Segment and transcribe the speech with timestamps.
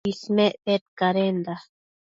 [0.09, 1.55] Ismec bedcadenda